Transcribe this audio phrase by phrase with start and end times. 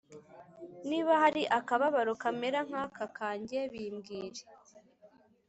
[0.89, 4.41] niba hari akababaro kamera nk’aka kanjye, bimbwire